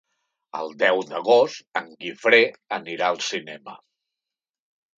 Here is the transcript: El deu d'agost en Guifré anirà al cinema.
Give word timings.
El 0.59 0.71
deu 0.83 1.01
d'agost 1.11 1.77
en 1.83 1.91
Guifré 2.01 2.41
anirà 2.81 3.13
al 3.13 3.23
cinema. 3.29 3.79